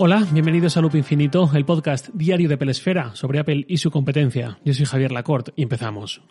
Hola, 0.00 0.24
bienvenidos 0.30 0.76
a 0.76 0.80
Loop 0.80 0.94
Infinito, 0.94 1.50
el 1.54 1.64
podcast 1.64 2.10
diario 2.14 2.48
de 2.48 2.56
Pelesfera 2.56 3.16
sobre 3.16 3.40
Apple 3.40 3.64
y 3.66 3.78
su 3.78 3.90
competencia. 3.90 4.56
Yo 4.64 4.72
soy 4.72 4.86
Javier 4.86 5.10
Lacorte 5.10 5.52
y 5.56 5.64
empezamos. 5.64 6.22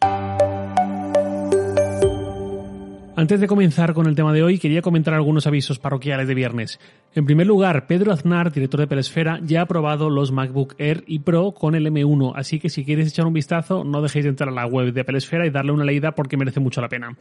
Antes 3.18 3.42
de 3.42 3.48
comenzar 3.48 3.94
con 3.94 4.08
el 4.08 4.16
tema 4.16 4.32
de 4.32 4.42
hoy, 4.42 4.58
quería 4.58 4.82
comentar 4.82 5.14
algunos 5.14 5.48
avisos 5.48 5.80
parroquiales 5.80 6.30
de 6.30 6.36
viernes. 6.36 6.80
En 7.14 7.26
primer 7.26 7.46
lugar, 7.46 7.88
Pedro 7.88 8.14
Aznar, 8.14 8.54
director 8.54 8.80
de 8.80 8.88
Pelesfera, 8.88 9.42
ya 9.44 9.64
ha 9.64 9.66
probado 9.66 10.10
los 10.10 10.32
MacBook 10.32 10.76
Air 10.78 11.04
y 11.06 11.20
Pro 11.20 11.52
con 11.52 11.76
el 11.76 11.88
M1, 11.88 12.32
así 12.38 12.62
que 12.62 12.70
si 12.70 12.86
quieres 12.86 13.10
echar 13.10 13.26
un 13.26 13.34
vistazo, 13.34 13.84
no 13.84 14.02
dejéis 14.02 14.24
de 14.24 14.30
entrar 14.30 14.48
a 14.48 14.54
la 14.54 14.66
web 14.66 14.94
de 14.94 15.04
Pelesfera 15.04 15.46
y 15.46 15.50
darle 15.50 15.74
una 15.74 15.84
leída 15.84 16.14
porque 16.14 16.38
merece 16.38 16.62
mucho 16.62 16.80
la 16.80 16.88
pena. 16.88 17.18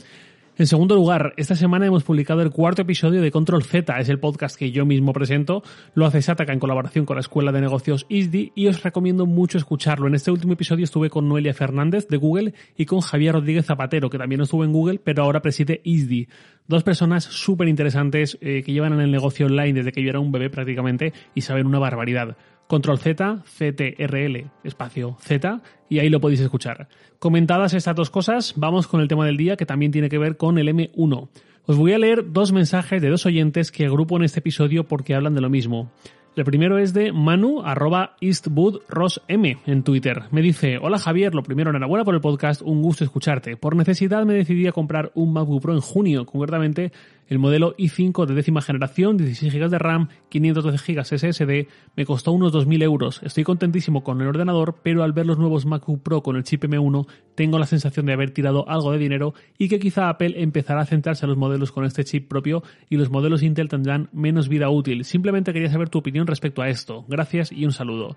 En 0.58 0.66
segundo 0.66 0.94
lugar, 0.94 1.34
esta 1.36 1.54
semana 1.54 1.84
hemos 1.84 2.02
publicado 2.02 2.40
el 2.40 2.50
cuarto 2.50 2.80
episodio 2.80 3.20
de 3.20 3.30
Control 3.30 3.62
Z, 3.62 4.00
es 4.00 4.08
el 4.08 4.18
podcast 4.18 4.56
que 4.56 4.70
yo 4.70 4.86
mismo 4.86 5.12
presento, 5.12 5.62
lo 5.92 6.06
hace 6.06 6.22
Sataka 6.22 6.54
en 6.54 6.58
colaboración 6.58 7.04
con 7.04 7.16
la 7.16 7.20
Escuela 7.20 7.52
de 7.52 7.60
Negocios 7.60 8.06
ISDI 8.08 8.52
y 8.54 8.66
os 8.66 8.82
recomiendo 8.82 9.26
mucho 9.26 9.58
escucharlo. 9.58 10.08
En 10.08 10.14
este 10.14 10.30
último 10.30 10.54
episodio 10.54 10.84
estuve 10.84 11.10
con 11.10 11.28
Noelia 11.28 11.52
Fernández 11.52 12.08
de 12.08 12.16
Google 12.16 12.54
y 12.74 12.86
con 12.86 13.02
Javier 13.02 13.34
Rodríguez 13.34 13.66
Zapatero, 13.66 14.08
que 14.08 14.16
también 14.16 14.40
estuvo 14.40 14.64
en 14.64 14.72
Google, 14.72 14.98
pero 15.04 15.24
ahora 15.24 15.42
preside 15.42 15.82
ISDI. 15.84 16.26
Dos 16.66 16.82
personas 16.82 17.24
súper 17.24 17.68
interesantes 17.68 18.38
eh, 18.40 18.62
que 18.64 18.72
llevan 18.72 18.94
en 18.94 19.00
el 19.00 19.10
negocio 19.10 19.44
online 19.44 19.74
desde 19.74 19.92
que 19.92 20.02
yo 20.02 20.08
era 20.08 20.20
un 20.20 20.32
bebé 20.32 20.48
prácticamente 20.48 21.12
y 21.34 21.42
saben 21.42 21.66
una 21.66 21.80
barbaridad. 21.80 22.34
Control 22.66 22.98
Z, 22.98 23.44
CTRL, 23.44 24.50
espacio 24.64 25.16
Z, 25.20 25.60
y 25.88 26.00
ahí 26.00 26.08
lo 26.08 26.20
podéis 26.20 26.40
escuchar. 26.40 26.88
Comentadas 27.18 27.74
estas 27.74 27.94
dos 27.94 28.10
cosas, 28.10 28.54
vamos 28.56 28.86
con 28.86 29.00
el 29.00 29.08
tema 29.08 29.24
del 29.24 29.36
día 29.36 29.56
que 29.56 29.66
también 29.66 29.92
tiene 29.92 30.08
que 30.08 30.18
ver 30.18 30.36
con 30.36 30.58
el 30.58 30.68
M1. 30.68 31.28
Os 31.64 31.76
voy 31.76 31.92
a 31.92 31.98
leer 31.98 32.32
dos 32.32 32.52
mensajes 32.52 33.00
de 33.02 33.08
dos 33.08 33.26
oyentes 33.26 33.72
que 33.72 33.86
agrupo 33.86 34.16
en 34.16 34.24
este 34.24 34.40
episodio 34.40 34.84
porque 34.84 35.14
hablan 35.14 35.34
de 35.34 35.40
lo 35.40 35.50
mismo. 35.50 35.90
El 36.36 36.44
primero 36.44 36.76
es 36.78 36.92
de 36.92 37.12
Manu, 37.12 37.62
arroba 37.64 38.14
en 38.20 39.82
Twitter. 39.82 40.24
Me 40.30 40.42
dice, 40.42 40.76
hola 40.76 40.98
Javier, 40.98 41.34
lo 41.34 41.42
primero, 41.42 41.70
enhorabuena 41.70 42.04
por 42.04 42.14
el 42.14 42.20
podcast, 42.20 42.60
un 42.60 42.82
gusto 42.82 43.04
escucharte. 43.04 43.56
Por 43.56 43.74
necesidad 43.74 44.26
me 44.26 44.34
decidí 44.34 44.66
a 44.66 44.72
comprar 44.72 45.12
un 45.14 45.32
MacBook 45.32 45.62
Pro 45.62 45.72
en 45.72 45.80
junio, 45.80 46.26
concretamente 46.26 46.92
el 47.28 47.38
modelo 47.38 47.76
i5 47.76 48.26
de 48.26 48.34
décima 48.34 48.62
generación, 48.62 49.16
16 49.16 49.52
GB 49.52 49.68
de 49.68 49.78
RAM, 49.78 50.08
512 50.28 50.92
GB 50.92 51.04
SSD, 51.04 51.68
me 51.96 52.06
costó 52.06 52.32
unos 52.32 52.52
2.000 52.52 52.82
euros. 52.82 53.20
Estoy 53.22 53.44
contentísimo 53.44 54.04
con 54.04 54.20
el 54.20 54.28
ordenador, 54.28 54.76
pero 54.82 55.02
al 55.02 55.12
ver 55.12 55.26
los 55.26 55.38
nuevos 55.38 55.66
MacBook 55.66 56.02
Pro 56.02 56.22
con 56.22 56.36
el 56.36 56.44
chip 56.44 56.64
M1, 56.64 57.06
tengo 57.34 57.58
la 57.58 57.66
sensación 57.66 58.06
de 58.06 58.12
haber 58.12 58.30
tirado 58.30 58.68
algo 58.68 58.92
de 58.92 58.98
dinero 58.98 59.34
y 59.58 59.68
que 59.68 59.78
quizá 59.78 60.08
Apple 60.08 60.34
empezará 60.36 60.82
a 60.82 60.86
centrarse 60.86 61.24
en 61.24 61.30
los 61.30 61.38
modelos 61.38 61.72
con 61.72 61.84
este 61.84 62.04
chip 62.04 62.28
propio 62.28 62.62
y 62.88 62.96
los 62.96 63.10
modelos 63.10 63.42
Intel 63.42 63.68
tendrán 63.68 64.08
menos 64.12 64.48
vida 64.48 64.70
útil. 64.70 65.04
Simplemente 65.04 65.52
quería 65.52 65.70
saber 65.70 65.88
tu 65.88 65.98
opinión 65.98 66.26
respecto 66.26 66.62
a 66.62 66.68
esto. 66.68 67.04
Gracias 67.08 67.52
y 67.52 67.64
un 67.64 67.72
saludo. 67.72 68.16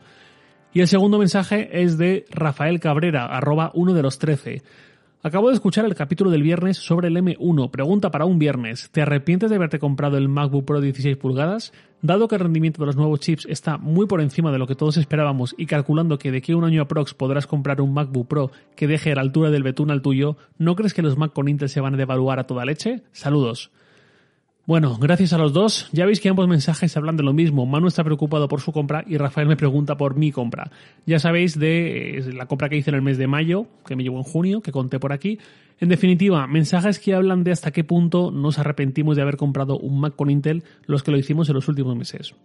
Y 0.72 0.82
el 0.82 0.88
segundo 0.88 1.18
mensaje 1.18 1.82
es 1.82 1.98
de 1.98 2.26
Rafael 2.30 2.80
Cabrera, 2.80 3.26
arroba 3.26 3.72
uno 3.74 3.94
de 3.94 4.04
los 4.04 4.20
13. 4.20 4.62
Acabo 5.22 5.50
de 5.50 5.56
escuchar 5.56 5.84
el 5.84 5.96
capítulo 5.96 6.32
del 6.32 6.44
viernes 6.44 6.78
sobre 6.78 7.10
el 7.10 7.18
M1. 7.18 7.72
Pregunta 7.72 8.10
para 8.10 8.24
un 8.24 8.40
viernes. 8.40 8.90
¿Te 8.90 9.02
arrepientes 9.02 9.50
de 9.50 9.58
haberte 9.58 9.78
comprado 9.78 10.16
el 10.16 10.30
MacBook 10.30 10.64
Pro 10.64 10.80
16 10.80 11.18
pulgadas? 11.18 11.74
Dado 12.02 12.30
que 12.30 12.36
el 12.36 12.42
rendimiento 12.42 12.82
de 12.82 12.86
los 12.86 12.96
nuevos 12.96 13.20
chips 13.20 13.46
está 13.50 13.78
muy 13.78 14.08
por 14.08 14.22
encima 14.22 14.50
de 14.54 14.60
lo 14.60 14.66
que 14.66 14.76
todos 14.76 14.96
esperábamos 14.96 15.56
y 15.58 15.66
calculando 15.66 16.18
que 16.18 16.32
de 16.32 16.38
aquí 16.38 16.54
a 16.54 16.58
un 16.58 16.64
año 16.64 16.84
aprox 16.84 17.14
podrás 17.14 17.48
comprar 17.48 17.82
un 17.82 17.94
MacBook 17.94 18.30
Pro 18.30 18.52
que 18.78 18.88
deje 18.88 19.12
a 19.12 19.16
la 19.16 19.22
altura 19.22 19.50
del 19.50 19.64
betún 19.64 19.92
al 19.92 20.02
tuyo, 20.02 20.38
¿no 20.58 20.78
crees 20.78 20.94
que 20.94 21.02
los 21.02 21.18
Mac 21.18 21.34
con 21.34 21.50
Intel 21.50 21.68
se 21.68 21.82
van 21.82 21.96
a 21.96 21.98
devaluar 21.98 22.40
a 22.40 22.48
toda 22.48 22.64
leche? 22.64 23.04
Saludos. 23.12 23.72
Bueno, 24.70 25.00
gracias 25.00 25.34
a 25.34 25.40
los 25.40 25.52
dos. 25.52 25.90
Ya 25.94 26.06
veis 26.06 26.20
que 26.20 26.30
ambos 26.30 26.48
mensajes 26.48 26.96
hablan 26.96 27.18
de 27.18 27.24
lo 27.24 27.34
mismo. 27.34 27.66
Manu 27.66 27.88
está 27.88 28.04
preocupado 28.04 28.48
por 28.48 28.62
su 28.62 28.72
compra 28.72 29.04
y 29.08 29.18
Rafael 29.18 29.48
me 29.48 29.56
pregunta 29.58 29.98
por 29.98 30.16
mi 30.16 30.32
compra. 30.32 30.70
Ya 31.08 31.18
sabéis 31.18 31.58
de 31.58 32.20
eh, 32.20 32.34
la 32.34 32.46
compra 32.46 32.70
que 32.70 32.78
hice 32.78 32.92
en 32.92 32.96
el 32.96 33.02
mes 33.02 33.18
de 33.18 33.26
mayo, 33.26 33.66
que 33.84 33.96
me 33.96 34.04
llevó 34.04 34.18
en 34.18 34.26
junio, 34.26 34.62
que 34.62 34.72
conté 34.72 35.00
por 35.00 35.12
aquí. 35.12 35.40
En 35.80 35.90
definitiva, 35.90 36.46
mensajes 36.46 37.00
que 37.00 37.16
hablan 37.16 37.44
de 37.44 37.52
hasta 37.52 37.72
qué 37.72 37.84
punto 37.84 38.30
nos 38.30 38.60
arrepentimos 38.60 39.16
de 39.16 39.24
haber 39.24 39.38
comprado 39.38 39.80
un 39.80 40.02
Mac 40.02 40.16
con 40.16 40.30
Intel 40.30 40.64
los 40.86 41.02
que 41.02 41.10
lo 41.10 41.18
hicimos 41.18 41.50
en 41.50 41.56
los 41.56 41.68
últimos 41.68 41.96
meses. 41.96 42.36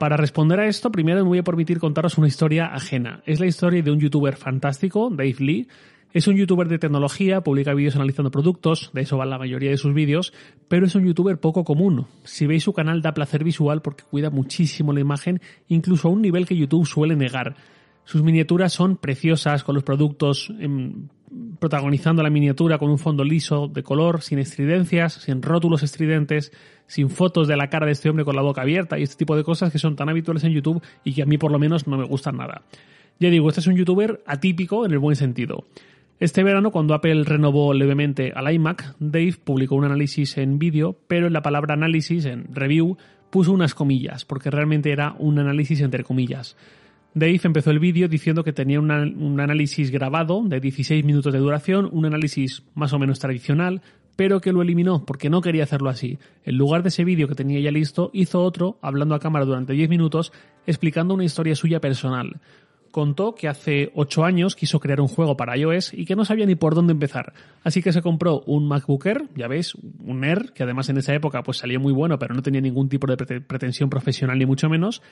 Para 0.00 0.16
responder 0.16 0.58
a 0.58 0.66
esto, 0.66 0.90
primero 0.90 1.22
me 1.22 1.28
voy 1.28 1.38
a 1.38 1.44
permitir 1.44 1.78
contaros 1.78 2.18
una 2.18 2.26
historia 2.26 2.66
ajena. 2.74 3.22
Es 3.26 3.38
la 3.38 3.46
historia 3.46 3.80
de 3.80 3.92
un 3.92 4.00
youtuber 4.00 4.34
fantástico, 4.34 5.08
Dave 5.08 5.36
Lee, 5.38 5.68
es 6.12 6.26
un 6.28 6.36
youtuber 6.36 6.68
de 6.68 6.78
tecnología, 6.78 7.40
publica 7.40 7.72
vídeos 7.72 7.96
analizando 7.96 8.30
productos, 8.30 8.90
de 8.92 9.02
eso 9.02 9.16
van 9.16 9.30
la 9.30 9.38
mayoría 9.38 9.70
de 9.70 9.76
sus 9.78 9.94
vídeos, 9.94 10.32
pero 10.68 10.86
es 10.86 10.94
un 10.94 11.06
youtuber 11.06 11.38
poco 11.40 11.64
común. 11.64 12.06
Si 12.24 12.46
veis 12.46 12.64
su 12.64 12.72
canal 12.72 13.00
da 13.00 13.14
placer 13.14 13.44
visual 13.44 13.80
porque 13.80 14.04
cuida 14.04 14.30
muchísimo 14.30 14.92
la 14.92 15.00
imagen, 15.00 15.40
incluso 15.68 16.08
a 16.08 16.10
un 16.10 16.20
nivel 16.20 16.46
que 16.46 16.56
YouTube 16.56 16.86
suele 16.86 17.16
negar. 17.16 17.56
Sus 18.04 18.22
miniaturas 18.22 18.72
son 18.72 18.96
preciosas, 18.96 19.64
con 19.64 19.74
los 19.74 19.84
productos 19.84 20.52
em, 20.58 21.08
protagonizando 21.58 22.22
la 22.22 22.30
miniatura 22.30 22.78
con 22.78 22.90
un 22.90 22.98
fondo 22.98 23.24
liso, 23.24 23.68
de 23.68 23.82
color, 23.82 24.22
sin 24.22 24.38
estridencias, 24.38 25.14
sin 25.14 25.40
rótulos 25.40 25.82
estridentes, 25.82 26.52
sin 26.86 27.08
fotos 27.08 27.48
de 27.48 27.56
la 27.56 27.70
cara 27.70 27.86
de 27.86 27.92
este 27.92 28.10
hombre 28.10 28.24
con 28.24 28.36
la 28.36 28.42
boca 28.42 28.62
abierta 28.62 28.98
y 28.98 29.02
este 29.02 29.16
tipo 29.16 29.36
de 29.36 29.44
cosas 29.44 29.72
que 29.72 29.78
son 29.78 29.96
tan 29.96 30.08
habituales 30.08 30.44
en 30.44 30.52
YouTube 30.52 30.82
y 31.04 31.14
que 31.14 31.22
a 31.22 31.26
mí 31.26 31.38
por 31.38 31.52
lo 31.52 31.58
menos 31.58 31.86
no 31.86 31.96
me 31.96 32.04
gustan 32.04 32.36
nada. 32.36 32.62
Ya 33.18 33.30
digo, 33.30 33.48
este 33.48 33.60
es 33.60 33.66
un 33.66 33.76
youtuber 33.76 34.22
atípico 34.26 34.84
en 34.84 34.92
el 34.92 34.98
buen 34.98 35.16
sentido. 35.16 35.64
Este 36.22 36.44
verano, 36.44 36.70
cuando 36.70 36.94
Apple 36.94 37.24
renovó 37.24 37.74
levemente 37.74 38.32
al 38.32 38.54
iMac, 38.54 38.94
Dave 39.00 39.34
publicó 39.42 39.74
un 39.74 39.86
análisis 39.86 40.38
en 40.38 40.56
vídeo, 40.56 40.96
pero 41.08 41.26
en 41.26 41.32
la 41.32 41.42
palabra 41.42 41.74
análisis, 41.74 42.26
en 42.26 42.44
review, 42.54 42.96
puso 43.28 43.50
unas 43.50 43.74
comillas, 43.74 44.24
porque 44.24 44.48
realmente 44.48 44.92
era 44.92 45.16
un 45.18 45.40
análisis 45.40 45.80
entre 45.80 46.04
comillas. 46.04 46.56
Dave 47.12 47.40
empezó 47.42 47.72
el 47.72 47.80
vídeo 47.80 48.06
diciendo 48.06 48.44
que 48.44 48.52
tenía 48.52 48.78
un 48.78 49.40
análisis 49.40 49.90
grabado 49.90 50.44
de 50.44 50.60
16 50.60 51.04
minutos 51.04 51.32
de 51.32 51.40
duración, 51.40 51.88
un 51.90 52.06
análisis 52.06 52.62
más 52.76 52.92
o 52.92 53.00
menos 53.00 53.18
tradicional, 53.18 53.82
pero 54.14 54.40
que 54.40 54.52
lo 54.52 54.62
eliminó 54.62 55.04
porque 55.04 55.28
no 55.28 55.40
quería 55.40 55.64
hacerlo 55.64 55.90
así. 55.90 56.20
En 56.44 56.56
lugar 56.56 56.84
de 56.84 56.90
ese 56.90 57.02
vídeo 57.02 57.26
que 57.26 57.34
tenía 57.34 57.58
ya 57.58 57.72
listo, 57.72 58.12
hizo 58.12 58.44
otro 58.44 58.78
hablando 58.80 59.16
a 59.16 59.18
cámara 59.18 59.44
durante 59.44 59.72
10 59.72 59.90
minutos 59.90 60.32
explicando 60.68 61.14
una 61.14 61.24
historia 61.24 61.56
suya 61.56 61.80
personal 61.80 62.40
contó 62.92 63.34
que 63.34 63.48
hace 63.48 63.90
8 63.96 64.24
años 64.24 64.54
quiso 64.54 64.78
crear 64.78 65.00
un 65.00 65.08
juego 65.08 65.36
para 65.36 65.56
iOS 65.56 65.92
y 65.94 66.04
que 66.04 66.14
no 66.14 66.24
sabía 66.24 66.46
ni 66.46 66.54
por 66.54 66.76
dónde 66.76 66.92
empezar. 66.92 67.32
Así 67.64 67.82
que 67.82 67.92
se 67.92 68.02
compró 68.02 68.42
un 68.46 68.68
MacBook 68.68 69.04
Air, 69.06 69.28
ya 69.34 69.48
veis, 69.48 69.74
un 69.74 70.22
Air, 70.22 70.52
que 70.54 70.62
además 70.62 70.88
en 70.90 70.98
esa 70.98 71.12
época 71.14 71.42
pues 71.42 71.56
salía 71.56 71.80
muy 71.80 71.92
bueno, 71.92 72.20
pero 72.20 72.34
no 72.34 72.42
tenía 72.42 72.60
ningún 72.60 72.88
tipo 72.88 73.08
de 73.08 73.16
pretensión 73.40 73.90
profesional 73.90 74.38
ni 74.38 74.46
mucho 74.46 74.68
menos. 74.68 75.02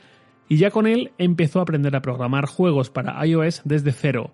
Y 0.49 0.59
ya 0.59 0.71
con 0.71 0.87
él 0.87 1.11
empezó 1.19 1.59
a 1.59 1.63
aprender 1.63 1.97
a 1.97 2.03
programar 2.03 2.47
juegos 2.47 2.91
para 2.91 3.25
iOS 3.27 3.63
desde 3.65 3.93
cero. 3.93 4.33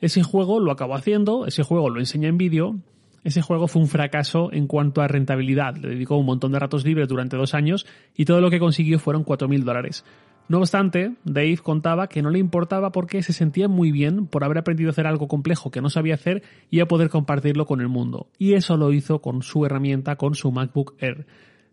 Ese 0.00 0.22
juego 0.22 0.58
lo 0.60 0.72
acabó 0.72 0.94
haciendo, 0.94 1.46
ese 1.46 1.62
juego 1.62 1.90
lo 1.90 2.00
enseña 2.00 2.28
en 2.28 2.38
vídeo. 2.38 2.76
Ese 3.24 3.42
juego 3.42 3.66
fue 3.66 3.82
un 3.82 3.88
fracaso 3.88 4.52
en 4.52 4.68
cuanto 4.68 5.02
a 5.02 5.08
rentabilidad. 5.08 5.74
Le 5.76 5.88
dedicó 5.88 6.16
un 6.16 6.26
montón 6.26 6.52
de 6.52 6.60
ratos 6.60 6.84
libres 6.84 7.08
durante 7.08 7.36
dos 7.36 7.54
años 7.54 7.84
y 8.14 8.24
todo 8.24 8.40
lo 8.40 8.50
que 8.50 8.60
consiguió 8.60 9.00
fueron 9.00 9.24
4.000 9.24 9.64
dólares. 9.64 10.04
No 10.48 10.58
obstante, 10.58 11.14
Dave 11.24 11.58
contaba 11.58 12.08
que 12.08 12.22
no 12.22 12.30
le 12.30 12.38
importaba 12.38 12.92
porque 12.92 13.22
se 13.22 13.32
sentía 13.32 13.66
muy 13.66 13.90
bien 13.90 14.26
por 14.26 14.44
haber 14.44 14.58
aprendido 14.58 14.90
a 14.90 14.92
hacer 14.92 15.06
algo 15.06 15.26
complejo 15.26 15.72
que 15.72 15.80
no 15.80 15.90
sabía 15.90 16.14
hacer 16.14 16.42
y 16.70 16.80
a 16.80 16.86
poder 16.86 17.08
compartirlo 17.08 17.66
con 17.66 17.80
el 17.80 17.88
mundo. 17.88 18.28
Y 18.38 18.54
eso 18.54 18.76
lo 18.76 18.92
hizo 18.92 19.20
con 19.20 19.42
su 19.42 19.66
herramienta, 19.66 20.16
con 20.16 20.36
su 20.36 20.52
MacBook 20.52 20.94
Air. 20.98 21.26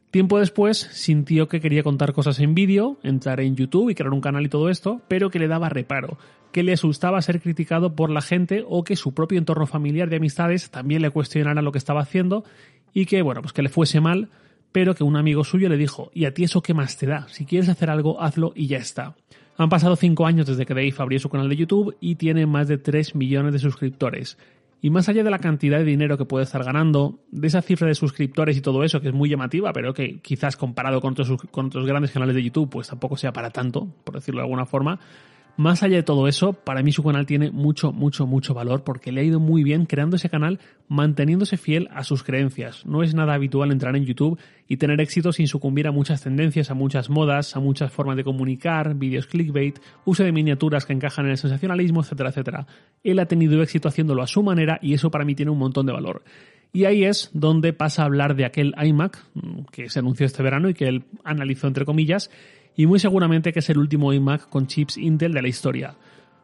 Tiempo 0.09 0.39
después 0.39 0.77
sintió 0.91 1.47
que 1.47 1.59
quería 1.59 1.83
contar 1.83 2.13
cosas 2.13 2.39
en 2.39 2.53
vídeo, 2.53 2.99
entrar 3.03 3.39
en 3.41 3.55
YouTube 3.55 3.89
y 3.89 3.95
crear 3.95 4.13
un 4.13 4.21
canal 4.21 4.45
y 4.45 4.49
todo 4.49 4.69
esto, 4.69 5.01
pero 5.07 5.29
que 5.29 5.39
le 5.39 5.47
daba 5.47 5.69
reparo, 5.69 6.17
que 6.51 6.61
le 6.61 6.73
asustaba 6.73 7.21
ser 7.21 7.41
criticado 7.41 7.95
por 7.95 8.11
la 8.11 8.21
gente 8.21 8.63
o 8.67 8.83
que 8.83 8.95
su 8.95 9.13
propio 9.13 9.39
entorno 9.39 9.65
familiar 9.65 10.09
de 10.09 10.17
amistades 10.17 10.69
también 10.69 11.01
le 11.01 11.09
cuestionara 11.09 11.63
lo 11.63 11.71
que 11.71 11.79
estaba 11.79 12.01
haciendo 12.01 12.43
y 12.93 13.07
que, 13.07 13.23
bueno, 13.23 13.41
pues 13.41 13.53
que 13.53 13.63
le 13.63 13.69
fuese 13.69 14.01
mal 14.01 14.29
pero 14.73 14.95
que 14.95 15.05
un 15.05 15.15
amigo 15.15 15.45
suyo 15.45 15.69
le 15.69 15.77
dijo, 15.77 16.11
¿y 16.13 16.25
a 16.25 16.33
ti 16.33 16.43
eso 16.43 16.61
qué 16.61 16.73
más 16.73 16.97
te 16.97 17.05
da? 17.05 17.27
Si 17.29 17.45
quieres 17.45 17.69
hacer 17.69 17.89
algo, 17.89 18.21
hazlo 18.21 18.51
y 18.55 18.67
ya 18.67 18.77
está. 18.77 19.15
Han 19.55 19.69
pasado 19.69 19.95
5 19.95 20.25
años 20.25 20.47
desde 20.47 20.65
que 20.65 20.73
Dave 20.73 20.93
abrió 20.97 21.19
su 21.19 21.29
canal 21.29 21.47
de 21.47 21.55
YouTube 21.55 21.95
y 22.01 22.15
tiene 22.15 22.45
más 22.47 22.67
de 22.67 22.79
3 22.79 23.15
millones 23.15 23.53
de 23.53 23.59
suscriptores. 23.59 24.37
Y 24.81 24.89
más 24.89 25.07
allá 25.07 25.23
de 25.23 25.29
la 25.29 25.39
cantidad 25.39 25.77
de 25.77 25.85
dinero 25.85 26.17
que 26.17 26.25
puede 26.25 26.43
estar 26.43 26.63
ganando, 26.63 27.19
de 27.31 27.47
esa 27.47 27.61
cifra 27.61 27.87
de 27.87 27.95
suscriptores 27.95 28.57
y 28.57 28.61
todo 28.61 28.83
eso, 28.83 28.99
que 28.99 29.09
es 29.09 29.13
muy 29.13 29.29
llamativa, 29.29 29.71
pero 29.71 29.93
que 29.93 30.19
quizás 30.19 30.57
comparado 30.57 30.99
con 30.99 31.13
otros, 31.13 31.39
con 31.51 31.67
otros 31.67 31.85
grandes 31.85 32.11
canales 32.11 32.35
de 32.35 32.43
YouTube, 32.43 32.69
pues 32.69 32.89
tampoco 32.89 33.15
sea 33.15 33.31
para 33.31 33.51
tanto, 33.51 33.87
por 34.03 34.15
decirlo 34.15 34.41
de 34.41 34.45
alguna 34.45 34.65
forma, 34.65 34.99
más 35.55 35.83
allá 35.83 35.97
de 35.97 36.03
todo 36.03 36.27
eso, 36.27 36.53
para 36.53 36.81
mí 36.81 36.91
su 36.91 37.03
canal 37.03 37.25
tiene 37.25 37.51
mucho, 37.51 37.91
mucho, 37.91 38.25
mucho 38.25 38.53
valor 38.53 38.83
porque 38.83 39.11
le 39.11 39.21
ha 39.21 39.23
ido 39.23 39.39
muy 39.39 39.63
bien 39.63 39.85
creando 39.85 40.15
ese 40.15 40.29
canal 40.29 40.59
manteniéndose 40.87 41.57
fiel 41.57 41.89
a 41.93 42.03
sus 42.03 42.23
creencias. 42.23 42.85
No 42.85 43.03
es 43.03 43.13
nada 43.13 43.35
habitual 43.35 43.71
entrar 43.71 43.95
en 43.95 44.05
YouTube 44.05 44.39
y 44.67 44.77
tener 44.77 44.99
éxito 44.99 45.31
sin 45.31 45.47
sucumbir 45.47 45.87
a 45.87 45.91
muchas 45.91 46.23
tendencias, 46.23 46.71
a 46.71 46.73
muchas 46.73 47.09
modas, 47.09 47.55
a 47.55 47.59
muchas 47.59 47.91
formas 47.91 48.17
de 48.17 48.23
comunicar, 48.23 48.95
vídeos 48.95 49.27
clickbait, 49.27 49.79
uso 50.05 50.23
de 50.23 50.31
miniaturas 50.31 50.85
que 50.85 50.93
encajan 50.93 51.25
en 51.25 51.31
el 51.31 51.37
sensacionalismo, 51.37 52.01
etcétera, 52.01 52.29
etcétera. 52.29 52.67
Él 53.03 53.19
ha 53.19 53.27
tenido 53.27 53.61
éxito 53.61 53.87
haciéndolo 53.87 54.23
a 54.23 54.27
su 54.27 54.41
manera 54.41 54.79
y 54.81 54.93
eso 54.93 55.11
para 55.11 55.25
mí 55.25 55.35
tiene 55.35 55.51
un 55.51 55.59
montón 55.59 55.85
de 55.85 55.93
valor. 55.93 56.23
Y 56.75 56.85
ahí 56.85 57.03
es 57.03 57.29
donde 57.33 57.71
pasa 57.71 58.01
a 58.01 58.05
hablar 58.05 58.35
de 58.35 58.45
aquel 58.45 58.73
iMac 58.83 59.23
mm, 59.35 59.65
que 59.71 59.89
se 59.89 59.99
anunció 59.99 60.25
este 60.25 60.41
verano 60.41 60.69
y 60.69 60.73
que 60.73 60.85
él 60.85 61.03
analizó 61.23 61.67
entre 61.67 61.85
comillas, 61.85 62.31
y 62.75 62.85
muy 62.87 62.99
seguramente 62.99 63.53
que 63.53 63.59
es 63.59 63.69
el 63.69 63.77
último 63.77 64.13
iMac 64.13 64.49
con 64.49 64.67
chips 64.67 64.97
Intel 64.97 65.33
de 65.33 65.41
la 65.41 65.47
historia. 65.47 65.95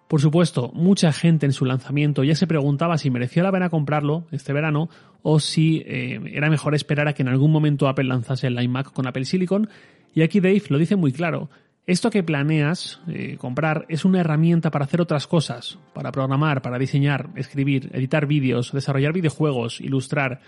Por 0.07 0.21
supuesto, 0.21 0.71
mucha 0.73 1.13
gente 1.13 1.45
en 1.45 1.53
su 1.53 1.65
lanzamiento 1.65 2.23
ya 2.23 2.33
se 2.33 2.47
preguntaba 2.47 2.97
si 2.97 3.11
merecía 3.11 3.43
la 3.43 3.51
pena 3.51 3.69
comprarlo 3.69 4.25
este 4.31 4.53
verano 4.53 4.89
o 5.21 5.39
si 5.39 5.83
eh, 5.85 6.19
era 6.33 6.49
mejor 6.49 6.73
esperar 6.73 7.07
a 7.07 7.13
que 7.13 7.21
en 7.21 7.27
algún 7.27 7.51
momento 7.51 7.87
Apple 7.87 8.05
lanzase 8.05 8.47
el 8.47 8.59
iMac 8.59 8.91
con 8.91 9.07
Apple 9.07 9.25
Silicon. 9.25 9.69
Y 10.15 10.23
aquí 10.23 10.39
Dave 10.39 10.63
lo 10.69 10.79
dice 10.79 10.95
muy 10.95 11.11
claro. 11.11 11.51
Esto 11.85 12.09
que 12.09 12.23
planeas 12.23 13.01
eh, 13.07 13.37
comprar 13.37 13.85
es 13.87 14.05
una 14.05 14.21
herramienta 14.21 14.71
para 14.71 14.85
hacer 14.85 15.01
otras 15.01 15.27
cosas, 15.27 15.77
para 15.93 16.11
programar, 16.11 16.61
para 16.61 16.79
diseñar, 16.79 17.29
escribir, 17.35 17.89
editar 17.93 18.25
vídeos, 18.25 18.71
desarrollar 18.71 19.13
videojuegos, 19.13 19.79
ilustrar, 19.79 20.41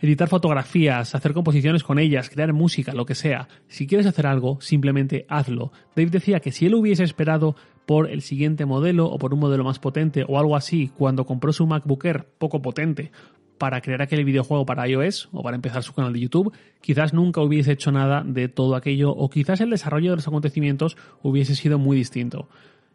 editar 0.00 0.28
fotografías, 0.28 1.14
hacer 1.14 1.32
composiciones 1.32 1.82
con 1.82 1.98
ellas, 1.98 2.30
crear 2.30 2.52
música, 2.52 2.92
lo 2.92 3.06
que 3.06 3.14
sea. 3.14 3.48
Si 3.68 3.86
quieres 3.86 4.06
hacer 4.06 4.26
algo, 4.26 4.60
simplemente 4.60 5.26
hazlo. 5.28 5.72
Dave 5.96 6.10
decía 6.10 6.40
que 6.40 6.52
si 6.52 6.66
él 6.66 6.74
hubiese 6.74 7.04
esperado 7.04 7.56
por 7.86 8.10
el 8.10 8.22
siguiente 8.22 8.66
modelo 8.66 9.06
o 9.06 9.18
por 9.18 9.32
un 9.32 9.40
modelo 9.40 9.64
más 9.64 9.78
potente 9.78 10.24
o 10.28 10.38
algo 10.38 10.56
así 10.56 10.90
cuando 10.96 11.24
compró 11.24 11.52
su 11.52 11.66
MacBook 11.66 12.04
Air 12.04 12.26
poco 12.38 12.60
potente 12.60 13.10
para 13.56 13.80
crear 13.80 14.02
aquel 14.02 14.24
videojuego 14.24 14.66
para 14.66 14.86
iOS 14.86 15.30
o 15.32 15.42
para 15.42 15.56
empezar 15.56 15.82
su 15.82 15.92
canal 15.92 16.12
de 16.12 16.20
YouTube, 16.20 16.52
quizás 16.80 17.12
nunca 17.12 17.40
hubiese 17.40 17.72
hecho 17.72 17.90
nada 17.90 18.22
de 18.24 18.48
todo 18.48 18.76
aquello 18.76 19.10
o 19.10 19.28
quizás 19.28 19.60
el 19.60 19.70
desarrollo 19.70 20.10
de 20.10 20.16
los 20.16 20.28
acontecimientos 20.28 20.96
hubiese 21.22 21.56
sido 21.56 21.78
muy 21.78 21.96
distinto. 21.96 22.48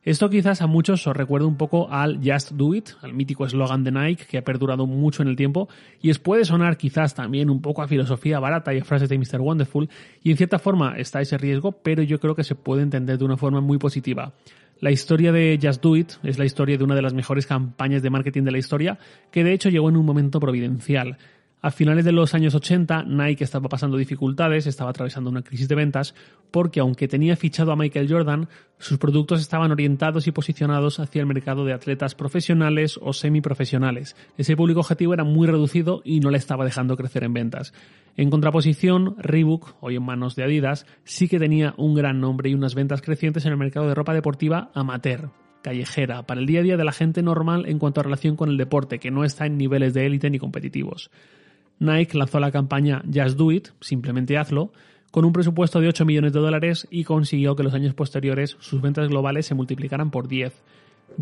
Esto 0.05 0.29
quizás 0.29 0.61
a 0.61 0.67
muchos 0.67 1.07
os 1.07 1.15
recuerda 1.15 1.47
un 1.47 1.55
poco 1.55 1.89
al 1.89 2.19
Just 2.21 2.51
Do 2.51 2.75
It, 2.75 2.89
al 3.01 3.13
mítico 3.13 3.45
eslogan 3.45 3.85
de 3.85 3.91
Nike 3.93 4.25
que 4.25 4.37
ha 4.37 4.43
perdurado 4.43 4.85
mucho 4.85 5.21
en 5.21 5.29
el 5.29 5.37
tiempo 5.37 5.69
y 6.01 6.11
os 6.11 6.19
puede 6.19 6.43
sonar 6.43 6.75
quizás 6.75 7.15
también 7.15 7.49
un 7.49 7.61
poco 7.61 7.81
a 7.81 7.87
filosofía 7.87 8.41
barata 8.41 8.73
y 8.73 8.79
a 8.79 8.83
frases 8.83 9.07
de 9.07 9.17
Mr. 9.17 9.39
Wonderful 9.39 9.89
y 10.21 10.31
en 10.31 10.35
cierta 10.35 10.59
forma 10.59 10.97
está 10.97 11.21
ese 11.21 11.37
riesgo, 11.37 11.71
pero 11.71 12.03
yo 12.03 12.19
creo 12.19 12.35
que 12.35 12.43
se 12.43 12.53
puede 12.53 12.81
entender 12.81 13.17
de 13.17 13.23
una 13.23 13.37
forma 13.37 13.61
muy 13.61 13.77
positiva. 13.77 14.33
La 14.81 14.91
historia 14.91 15.31
de 15.31 15.57
Just 15.61 15.81
Do 15.81 15.95
It 15.95 16.11
es 16.23 16.37
la 16.37 16.43
historia 16.43 16.77
de 16.77 16.83
una 16.83 16.95
de 16.95 17.01
las 17.01 17.13
mejores 17.13 17.47
campañas 17.47 18.01
de 18.01 18.09
marketing 18.09 18.43
de 18.43 18.51
la 18.51 18.57
historia, 18.57 18.99
que 19.31 19.45
de 19.45 19.53
hecho 19.53 19.69
llegó 19.69 19.87
en 19.87 19.95
un 19.95 20.05
momento 20.05 20.41
providencial. 20.41 21.17
A 21.65 21.71
finales 21.71 22.03
de 22.03 22.11
los 22.11 22.33
años 22.33 22.55
80, 22.55 23.03
Nike 23.03 23.45
estaba 23.45 23.69
pasando 23.69 23.95
dificultades, 23.95 24.67
estaba 24.67 24.89
atravesando 24.89 25.29
una 25.29 25.43
crisis 25.43 25.69
de 25.69 25.75
ventas, 25.75 26.13
porque 26.51 26.81
aunque 26.81 27.07
tenía 27.07 27.37
fichado 27.37 27.71
a 27.71 27.77
Michael 27.77 28.11
Jordan, 28.11 28.49
sus 28.79 28.97
productos 28.97 29.39
estaban 29.39 29.71
orientados 29.71 30.27
y 30.27 30.33
posicionados 30.33 30.99
hacia 30.99 31.21
el 31.21 31.25
mercado 31.25 31.63
de 31.63 31.71
atletas 31.71 32.15
profesionales 32.15 32.99
o 33.01 33.13
semiprofesionales. 33.13 34.17
Ese 34.37 34.57
público 34.57 34.81
objetivo 34.81 35.13
era 35.13 35.23
muy 35.23 35.47
reducido 35.47 36.01
y 36.03 36.19
no 36.19 36.31
le 36.31 36.37
estaba 36.37 36.65
dejando 36.65 36.97
crecer 36.97 37.23
en 37.23 37.31
ventas. 37.31 37.73
En 38.17 38.29
contraposición, 38.29 39.15
Reebok, 39.17 39.77
hoy 39.79 39.95
en 39.95 40.03
manos 40.03 40.35
de 40.35 40.43
Adidas, 40.43 40.85
sí 41.05 41.29
que 41.29 41.39
tenía 41.39 41.75
un 41.77 41.95
gran 41.95 42.19
nombre 42.19 42.49
y 42.49 42.55
unas 42.55 42.75
ventas 42.75 43.01
crecientes 43.01 43.45
en 43.45 43.53
el 43.53 43.57
mercado 43.57 43.87
de 43.87 43.95
ropa 43.95 44.13
deportiva 44.13 44.69
amateur, 44.73 45.29
callejera, 45.61 46.23
para 46.23 46.41
el 46.41 46.45
día 46.45 46.59
a 46.59 46.63
día 46.63 46.75
de 46.75 46.83
la 46.83 46.91
gente 46.91 47.23
normal 47.23 47.67
en 47.67 47.79
cuanto 47.79 48.01
a 48.01 48.03
relación 48.03 48.35
con 48.35 48.49
el 48.49 48.57
deporte, 48.57 48.99
que 48.99 49.11
no 49.11 49.23
está 49.23 49.45
en 49.45 49.57
niveles 49.57 49.93
de 49.93 50.05
élite 50.05 50.29
ni 50.29 50.39
competitivos. 50.39 51.09
Nike 51.79 52.17
lanzó 52.17 52.39
la 52.39 52.51
campaña 52.51 53.03
Just 53.13 53.37
Do 53.37 53.51
It, 53.51 53.69
simplemente 53.81 54.37
hazlo, 54.37 54.71
con 55.11 55.25
un 55.25 55.33
presupuesto 55.33 55.79
de 55.79 55.89
8 55.89 56.05
millones 56.05 56.33
de 56.33 56.39
dólares 56.39 56.87
y 56.89 57.03
consiguió 57.03 57.55
que 57.55 57.63
los 57.63 57.73
años 57.73 57.93
posteriores 57.93 58.57
sus 58.59 58.81
ventas 58.81 59.09
globales 59.09 59.45
se 59.45 59.55
multiplicaran 59.55 60.09
por 60.09 60.27
10. 60.27 60.53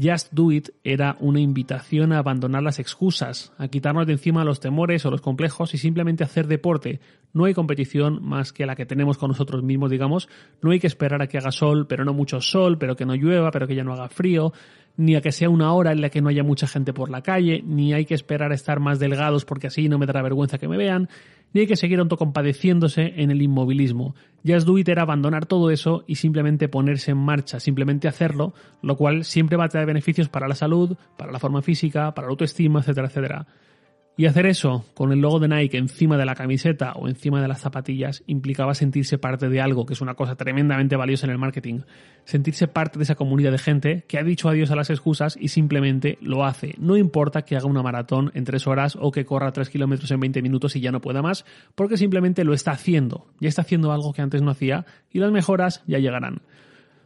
Just 0.01 0.31
Do 0.31 0.51
It 0.51 0.69
era 0.83 1.17
una 1.19 1.41
invitación 1.41 2.13
a 2.13 2.19
abandonar 2.19 2.63
las 2.63 2.79
excusas, 2.79 3.51
a 3.57 3.67
quitarnos 3.67 4.07
de 4.07 4.13
encima 4.13 4.45
los 4.45 4.59
temores 4.59 5.05
o 5.05 5.11
los 5.11 5.21
complejos 5.21 5.73
y 5.73 5.77
simplemente 5.77 6.23
hacer 6.23 6.47
deporte. 6.47 7.01
No 7.33 7.45
hay 7.45 7.53
competición 7.53 8.23
más 8.23 8.53
que 8.53 8.65
la 8.65 8.75
que 8.75 8.85
tenemos 8.85 9.17
con 9.17 9.29
nosotros 9.29 9.63
mismos, 9.63 9.91
digamos. 9.91 10.29
No 10.61 10.71
hay 10.71 10.79
que 10.79 10.87
esperar 10.87 11.21
a 11.21 11.27
que 11.27 11.37
haga 11.37 11.51
sol, 11.51 11.87
pero 11.87 12.05
no 12.05 12.13
mucho 12.13 12.39
sol, 12.39 12.77
pero 12.77 12.95
que 12.95 13.05
no 13.05 13.15
llueva, 13.15 13.51
pero 13.51 13.67
que 13.67 13.75
ya 13.75 13.83
no 13.83 13.93
haga 13.93 14.09
frío 14.09 14.53
ni 14.97 15.15
a 15.15 15.21
que 15.21 15.31
sea 15.31 15.49
una 15.49 15.73
hora 15.73 15.91
en 15.91 16.01
la 16.01 16.09
que 16.09 16.21
no 16.21 16.29
haya 16.29 16.43
mucha 16.43 16.67
gente 16.67 16.93
por 16.93 17.09
la 17.09 17.21
calle, 17.21 17.63
ni 17.65 17.93
hay 17.93 18.05
que 18.05 18.13
esperar 18.13 18.51
a 18.51 18.55
estar 18.55 18.79
más 18.79 18.99
delgados 18.99 19.45
porque 19.45 19.67
así 19.67 19.89
no 19.89 19.97
me 19.97 20.05
dará 20.05 20.21
vergüenza 20.21 20.57
que 20.57 20.67
me 20.67 20.77
vean, 20.77 21.09
ni 21.53 21.61
hay 21.61 21.67
que 21.67 21.75
seguir 21.75 21.99
autocompadeciéndose 21.99 23.13
en 23.17 23.31
el 23.31 23.41
inmovilismo. 23.41 24.15
Just 24.45 24.65
Do 24.65 24.77
It 24.77 24.89
abandonar 24.89 25.45
todo 25.45 25.69
eso 25.71 26.03
y 26.07 26.15
simplemente 26.15 26.69
ponerse 26.69 27.11
en 27.11 27.17
marcha, 27.17 27.59
simplemente 27.59 28.07
hacerlo, 28.07 28.53
lo 28.81 28.95
cual 28.95 29.23
siempre 29.23 29.57
va 29.57 29.65
a 29.65 29.69
traer 29.69 29.87
beneficios 29.87 30.29
para 30.29 30.47
la 30.47 30.55
salud, 30.55 30.95
para 31.17 31.31
la 31.31 31.39
forma 31.39 31.61
física, 31.61 32.13
para 32.13 32.27
la 32.27 32.31
autoestima, 32.31 32.79
etcétera, 32.79 33.07
etcétera. 33.07 33.47
Y 34.17 34.25
hacer 34.25 34.45
eso 34.45 34.85
con 34.93 35.13
el 35.13 35.19
logo 35.19 35.39
de 35.39 35.47
Nike 35.47 35.77
encima 35.77 36.17
de 36.17 36.25
la 36.25 36.35
camiseta 36.35 36.93
o 36.93 37.07
encima 37.07 37.41
de 37.41 37.47
las 37.47 37.61
zapatillas 37.61 38.23
implicaba 38.27 38.73
sentirse 38.73 39.17
parte 39.17 39.47
de 39.47 39.61
algo, 39.61 39.85
que 39.85 39.93
es 39.93 40.01
una 40.01 40.15
cosa 40.15 40.35
tremendamente 40.35 40.97
valiosa 40.97 41.25
en 41.25 41.31
el 41.31 41.37
marketing. 41.37 41.79
Sentirse 42.25 42.67
parte 42.67 42.99
de 42.99 43.03
esa 43.03 43.15
comunidad 43.15 43.51
de 43.51 43.57
gente 43.57 44.05
que 44.07 44.19
ha 44.19 44.23
dicho 44.23 44.49
adiós 44.49 44.69
a 44.69 44.75
las 44.75 44.89
excusas 44.89 45.37
y 45.39 45.47
simplemente 45.47 46.17
lo 46.21 46.43
hace. 46.43 46.75
No 46.77 46.97
importa 46.97 47.43
que 47.43 47.55
haga 47.55 47.67
una 47.67 47.81
maratón 47.81 48.31
en 48.35 48.43
tres 48.43 48.67
horas 48.67 48.97
o 48.99 49.11
que 49.11 49.25
corra 49.25 49.53
tres 49.53 49.69
kilómetros 49.69 50.11
en 50.11 50.19
20 50.19 50.41
minutos 50.41 50.75
y 50.75 50.81
ya 50.81 50.91
no 50.91 50.99
pueda 50.99 51.21
más, 51.21 51.45
porque 51.73 51.95
simplemente 51.95 52.43
lo 52.43 52.53
está 52.53 52.71
haciendo. 52.71 53.27
Ya 53.39 53.47
está 53.47 53.61
haciendo 53.61 53.93
algo 53.93 54.11
que 54.13 54.21
antes 54.21 54.41
no 54.41 54.51
hacía 54.51 54.85
y 55.09 55.19
las 55.19 55.31
mejoras 55.31 55.83
ya 55.87 55.99
llegarán. 55.99 56.41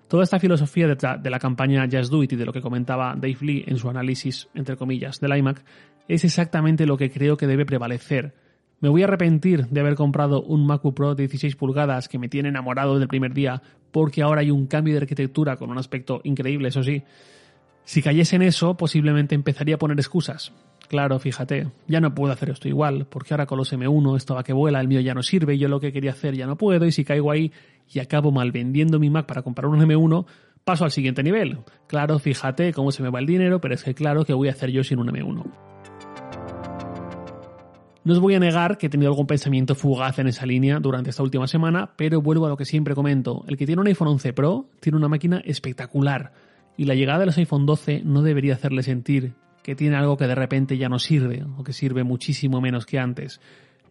Toda 0.08 0.24
esta 0.24 0.40
filosofía 0.40 0.88
de, 0.88 1.30
la 1.30 1.40
campaña 1.40 1.88
Just 1.92 2.12
Do 2.12 2.22
It 2.22 2.34
y 2.34 2.36
de 2.36 2.46
lo 2.46 2.54
que 2.54 2.62
comentaba 2.62 3.16
Dave 3.16 3.38
Lee 3.42 3.64
en 3.66 3.78
su 3.78 3.90
análisis, 3.90 4.48
entre 4.54 4.78
comillas, 4.78 5.20
del 5.20 5.36
iMac, 5.36 5.64
es 6.08 6.24
exactamente 6.24 6.86
lo 6.86 6.98
que 6.98 7.10
creo 7.10 7.38
que 7.38 7.48
debe 7.48 7.66
prevalecer. 7.66 8.36
Me 8.80 8.90
voy 8.90 9.02
a 9.02 9.06
arrepentir 9.06 9.68
de 9.68 9.80
haber 9.80 9.96
comprado 9.96 10.42
un 10.42 10.66
MacBook 10.66 10.96
Pro 10.96 11.16
de 11.16 11.24
16 11.24 11.56
pulgadas 11.56 12.08
que 12.08 12.20
me 12.20 12.30
tiene 12.30 12.50
enamorado 12.50 12.94
desde 12.94 13.04
el 13.04 13.10
primer 13.10 13.34
día, 13.34 13.62
porque 13.92 14.22
ahora 14.22 14.42
hay 14.42 14.52
un 14.52 14.68
cambio 14.68 14.94
de 14.94 15.02
arquitectura 15.02 15.56
con 15.56 15.72
un 15.72 15.78
aspecto 15.78 16.22
increíble, 16.24 16.68
eso 16.68 16.84
sí. 16.84 17.04
Si 17.86 18.02
cayese 18.02 18.36
en 18.36 18.42
eso, 18.42 18.76
posiblemente 18.76 19.36
empezaría 19.36 19.76
a 19.76 19.80
poner 19.80 19.98
excusas. 19.98 20.54
Claro, 20.88 21.18
fíjate, 21.20 21.72
ya 21.88 22.00
no 22.00 22.14
puedo 22.14 22.34
hacer 22.34 22.50
esto 22.50 22.68
igual, 22.68 23.08
porque 23.08 23.34
ahora 23.34 23.46
con 23.46 23.58
los 23.58 23.74
M1 23.74 24.18
esto 24.18 24.36
va 24.36 24.44
que 24.44 24.54
vuela, 24.54 24.82
el 24.82 24.88
mío 24.88 25.00
ya 25.00 25.14
no 25.14 25.24
sirve, 25.24 25.58
yo 25.58 25.68
lo 25.68 25.80
que 25.80 25.92
quería 25.92 26.12
hacer 26.12 26.36
ya 26.36 26.46
no 26.46 26.58
puedo, 26.58 26.86
y 26.86 26.92
si 26.92 27.04
caigo 27.04 27.32
ahí 27.32 27.52
y 27.92 28.00
acabo 28.00 28.32
mal 28.32 28.52
vendiendo 28.52 29.00
mi 29.00 29.10
Mac 29.10 29.26
para 29.26 29.42
comprar 29.42 29.68
un 29.68 29.80
M1, 29.80 30.26
paso 30.64 30.84
al 30.84 30.92
siguiente 30.92 31.24
nivel. 31.24 31.60
Claro, 31.88 32.20
fíjate 32.20 32.74
cómo 32.74 32.92
se 32.92 33.02
me 33.02 33.10
va 33.10 33.20
el 33.20 33.26
dinero, 33.26 33.62
pero 33.62 33.74
es 33.74 33.84
que 33.84 33.96
claro 33.96 34.26
que 34.26 34.34
voy 34.34 34.50
a 34.50 34.52
hacer 34.52 34.70
yo 34.72 34.84
sin 34.84 35.00
un 35.00 35.08
M1. 35.08 35.75
No 38.06 38.14
os 38.14 38.20
voy 38.20 38.36
a 38.36 38.40
negar 38.40 38.78
que 38.78 38.86
he 38.86 38.90
tenido 38.90 39.10
algún 39.10 39.26
pensamiento 39.26 39.74
fugaz 39.74 40.20
en 40.20 40.28
esa 40.28 40.46
línea 40.46 40.80
durante 40.80 41.10
esta 41.10 41.24
última 41.24 41.48
semana, 41.48 41.90
pero 41.96 42.22
vuelvo 42.22 42.46
a 42.46 42.50
lo 42.50 42.56
que 42.56 42.64
siempre 42.64 42.94
comento. 42.94 43.44
El 43.48 43.58
que 43.58 43.66
tiene 43.66 43.82
un 43.82 43.88
iPhone 43.88 44.10
11 44.10 44.32
Pro 44.32 44.68
tiene 44.80 45.00
una 45.00 45.08
máquina 45.08 45.42
espectacular 45.44 46.32
y 46.78 46.86
la 46.86 46.94
llegada 46.94 47.22
de 47.22 47.26
los 47.26 47.38
iPhone 47.40 47.66
12 47.66 48.04
no 48.06 48.22
debería 48.22 48.54
hacerle 48.54 48.84
sentir 48.84 49.34
que 49.64 49.74
tiene 49.74 49.96
algo 49.96 50.18
que 50.18 50.28
de 50.28 50.36
repente 50.36 50.78
ya 50.78 50.88
no 50.88 51.00
sirve 51.00 51.46
o 51.58 51.64
que 51.64 51.74
sirve 51.74 52.04
muchísimo 52.04 52.62
menos 52.62 52.86
que 52.86 53.00
antes. 53.00 53.42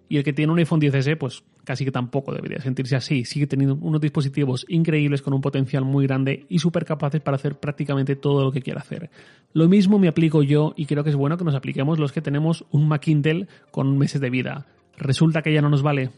Y 0.08 0.18
el 0.18 0.24
que 0.24 0.32
tiene 0.32 0.52
un 0.52 0.58
iPhone 0.58 0.80
10S, 0.80 1.16
pues 1.16 1.42
casi 1.64 1.84
que 1.84 1.90
tampoco 1.90 2.32
debería 2.32 2.60
sentirse 2.60 2.94
así. 2.96 3.24
Sigue 3.24 3.46
teniendo 3.46 3.74
unos 3.76 4.00
dispositivos 4.00 4.66
increíbles 4.68 5.22
con 5.22 5.32
un 5.32 5.40
potencial 5.40 5.84
muy 5.84 6.06
grande 6.06 6.44
y 6.48 6.58
súper 6.58 6.84
capaces 6.84 7.20
para 7.20 7.36
hacer 7.36 7.58
prácticamente 7.58 8.16
todo 8.16 8.44
lo 8.44 8.52
que 8.52 8.60
quiera 8.60 8.80
hacer. 8.80 9.10
Lo 9.52 9.68
mismo 9.68 9.98
me 9.98 10.08
aplico 10.08 10.42
yo 10.42 10.74
y 10.76 10.86
creo 10.86 11.04
que 11.04 11.10
es 11.10 11.16
bueno 11.16 11.36
que 11.36 11.44
nos 11.44 11.54
apliquemos 11.54 11.98
los 11.98 12.12
que 12.12 12.20
tenemos 12.20 12.64
un 12.70 12.86
Mac 12.86 13.08
Intel 13.08 13.48
con 13.70 13.96
meses 13.96 14.20
de 14.20 14.30
vida. 14.30 14.66
Resulta 14.96 15.42
que 15.42 15.52
ya 15.52 15.62
no 15.62 15.70
nos 15.70 15.82
vale. 15.82 16.10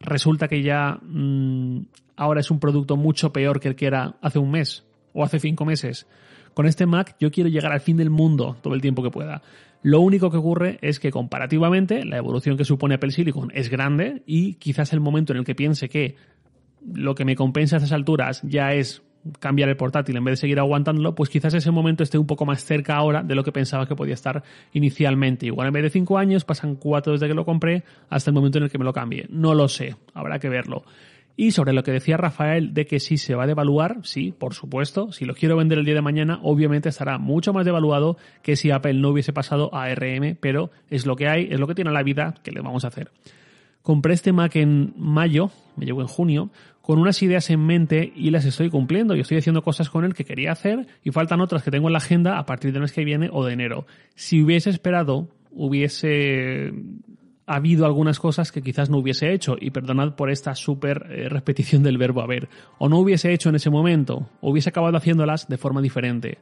Resulta 0.00 0.48
que 0.48 0.62
ya 0.62 0.98
mm, 1.02 1.80
ahora 2.16 2.40
es 2.40 2.50
un 2.50 2.60
producto 2.60 2.96
mucho 2.96 3.32
peor 3.32 3.60
que 3.60 3.68
el 3.68 3.76
que 3.76 3.86
era 3.86 4.16
hace 4.20 4.38
un 4.38 4.50
mes 4.50 4.84
o 5.12 5.24
hace 5.24 5.38
cinco 5.38 5.64
meses. 5.64 6.06
Con 6.54 6.66
este 6.66 6.86
Mac 6.86 7.16
yo 7.18 7.30
quiero 7.30 7.48
llegar 7.48 7.72
al 7.72 7.80
fin 7.80 7.96
del 7.96 8.10
mundo 8.10 8.56
todo 8.62 8.74
el 8.74 8.80
tiempo 8.80 9.02
que 9.02 9.10
pueda. 9.10 9.42
Lo 9.82 10.00
único 10.00 10.30
que 10.30 10.36
ocurre 10.36 10.78
es 10.82 11.00
que 11.00 11.10
comparativamente 11.10 12.04
la 12.04 12.18
evolución 12.18 12.56
que 12.56 12.64
supone 12.64 12.96
Apple 12.96 13.12
Silicon 13.12 13.50
es 13.54 13.70
grande 13.70 14.22
y 14.26 14.54
quizás 14.54 14.92
el 14.92 15.00
momento 15.00 15.32
en 15.32 15.38
el 15.38 15.44
que 15.44 15.54
piense 15.54 15.88
que 15.88 16.16
lo 16.92 17.14
que 17.14 17.24
me 17.24 17.36
compensa 17.36 17.76
a 17.76 17.78
estas 17.78 17.92
alturas 17.92 18.42
ya 18.42 18.72
es 18.72 19.02
cambiar 19.38 19.68
el 19.68 19.76
portátil 19.76 20.16
en 20.16 20.24
vez 20.24 20.32
de 20.32 20.36
seguir 20.36 20.58
aguantándolo, 20.58 21.14
pues 21.14 21.28
quizás 21.28 21.52
ese 21.54 21.70
momento 21.70 22.02
esté 22.02 22.18
un 22.18 22.26
poco 22.26 22.46
más 22.46 22.64
cerca 22.64 22.96
ahora 22.96 23.22
de 23.22 23.34
lo 23.34 23.44
que 23.44 23.52
pensaba 23.52 23.86
que 23.86 23.94
podía 23.94 24.14
estar 24.14 24.42
inicialmente. 24.72 25.46
Igual 25.46 25.68
en 25.68 25.74
vez 25.74 25.82
de 25.84 25.90
cinco 25.90 26.18
años 26.18 26.44
pasan 26.44 26.76
cuatro 26.76 27.12
desde 27.12 27.28
que 27.28 27.34
lo 27.34 27.44
compré 27.44 27.84
hasta 28.08 28.30
el 28.30 28.34
momento 28.34 28.58
en 28.58 28.64
el 28.64 28.70
que 28.70 28.78
me 28.78 28.84
lo 28.84 28.92
cambie. 28.92 29.26
No 29.30 29.54
lo 29.54 29.68
sé, 29.68 29.96
habrá 30.14 30.38
que 30.38 30.48
verlo. 30.48 30.84
Y 31.40 31.52
sobre 31.52 31.72
lo 31.72 31.82
que 31.82 31.90
decía 31.90 32.18
Rafael 32.18 32.74
de 32.74 32.84
que 32.84 33.00
si 33.00 33.16
se 33.16 33.34
va 33.34 33.44
a 33.44 33.46
devaluar, 33.46 34.00
sí, 34.02 34.30
por 34.30 34.52
supuesto. 34.52 35.10
Si 35.10 35.24
lo 35.24 35.32
quiero 35.32 35.56
vender 35.56 35.78
el 35.78 35.86
día 35.86 35.94
de 35.94 36.02
mañana, 36.02 36.38
obviamente 36.42 36.90
estará 36.90 37.16
mucho 37.16 37.54
más 37.54 37.64
devaluado 37.64 38.18
que 38.42 38.56
si 38.56 38.70
Apple 38.70 38.92
no 38.92 39.08
hubiese 39.08 39.32
pasado 39.32 39.74
a 39.74 39.88
RM, 39.88 40.36
pero 40.38 40.70
es 40.90 41.06
lo 41.06 41.16
que 41.16 41.28
hay, 41.28 41.48
es 41.50 41.58
lo 41.58 41.66
que 41.66 41.74
tiene 41.74 41.92
la 41.92 42.02
vida, 42.02 42.34
que 42.42 42.50
le 42.50 42.60
vamos 42.60 42.84
a 42.84 42.88
hacer. 42.88 43.10
Compré 43.80 44.12
este 44.12 44.34
Mac 44.34 44.54
en 44.56 44.92
mayo, 44.98 45.50
me 45.76 45.86
llegó 45.86 46.02
en 46.02 46.08
junio, 46.08 46.50
con 46.82 46.98
unas 46.98 47.22
ideas 47.22 47.48
en 47.48 47.64
mente 47.64 48.12
y 48.14 48.28
las 48.32 48.44
estoy 48.44 48.68
cumpliendo. 48.68 49.16
Y 49.16 49.20
estoy 49.20 49.38
haciendo 49.38 49.62
cosas 49.62 49.88
con 49.88 50.04
él 50.04 50.12
que 50.12 50.26
quería 50.26 50.52
hacer 50.52 50.88
y 51.02 51.10
faltan 51.10 51.40
otras 51.40 51.62
que 51.62 51.70
tengo 51.70 51.88
en 51.88 51.94
la 51.94 52.00
agenda 52.00 52.38
a 52.38 52.44
partir 52.44 52.70
del 52.74 52.82
mes 52.82 52.92
que 52.92 53.06
viene 53.06 53.30
o 53.32 53.46
de 53.46 53.54
enero. 53.54 53.86
Si 54.14 54.42
hubiese 54.42 54.68
esperado, 54.68 55.30
hubiese 55.52 56.74
ha 57.50 57.56
habido 57.56 57.84
algunas 57.84 58.20
cosas 58.20 58.52
que 58.52 58.62
quizás 58.62 58.90
no 58.90 58.98
hubiese 58.98 59.32
hecho, 59.32 59.56
y 59.60 59.72
perdonad 59.72 60.14
por 60.14 60.30
esta 60.30 60.54
súper 60.54 61.06
eh, 61.10 61.28
repetición 61.28 61.82
del 61.82 61.98
verbo 61.98 62.22
haber, 62.22 62.48
o 62.78 62.88
no 62.88 63.00
hubiese 63.00 63.32
hecho 63.32 63.48
en 63.48 63.56
ese 63.56 63.70
momento, 63.70 64.28
o 64.40 64.52
hubiese 64.52 64.68
acabado 64.68 64.96
haciéndolas 64.96 65.48
de 65.48 65.58
forma 65.58 65.82
diferente. 65.82 66.38